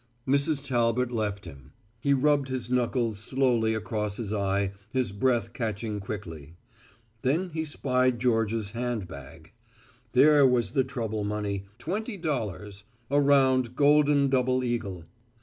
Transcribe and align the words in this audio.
Mrs. 0.27 0.67
Talbot 0.67 1.11
left 1.11 1.45
him. 1.45 1.73
He 1.99 2.11
rubbed 2.15 2.47
his 2.47 2.71
knuckles 2.71 3.19
slowly 3.19 3.75
across 3.75 4.17
his 4.17 4.33
eye, 4.33 4.71
his 4.89 5.11
breath 5.11 5.53
catching 5.53 5.99
quickly. 5.99 6.55
Then 7.21 7.51
he 7.51 7.65
spied 7.65 8.17
Georgia's 8.17 8.71
hand 8.71 9.07
bag. 9.07 9.51
There 10.13 10.43
was 10.47 10.71
the 10.71 10.83
trouble 10.83 11.23
money 11.23 11.65
twenty 11.77 12.17
dollars, 12.17 12.83
a 13.11 13.21
round, 13.21 13.75
golden 13.75 14.27
double 14.27 14.63
eagle. 14.63 15.05